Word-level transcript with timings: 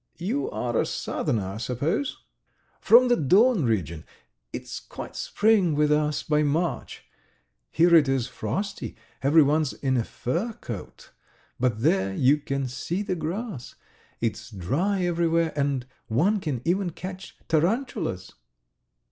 "You 0.17 0.49
are 0.49 0.77
a 0.79 0.85
southerner, 0.87 1.45
I 1.45 1.57
suppose?" 1.57 2.23
"From 2.79 3.07
the 3.07 3.15
Don 3.15 3.65
region.... 3.65 4.03
It's 4.51 4.79
quite 4.79 5.15
spring 5.15 5.75
with 5.75 5.91
us 5.91 6.23
by 6.23 6.41
March. 6.41 7.05
Here 7.69 7.93
it 7.93 8.09
is 8.09 8.25
frosty, 8.25 8.95
everyone's 9.21 9.73
in 9.73 9.97
a 9.97 10.03
fur 10.03 10.53
coat,... 10.53 11.11
but 11.59 11.81
there 11.83 12.15
you 12.15 12.37
can 12.39 12.67
see 12.67 13.03
the 13.03 13.13
grass... 13.15 13.75
it's 14.19 14.49
dry 14.49 15.03
everywhere, 15.03 15.53
and 15.55 15.85
one 16.07 16.39
can 16.39 16.63
even 16.65 16.89
catch 16.89 17.37
tarantulas." 17.47 18.31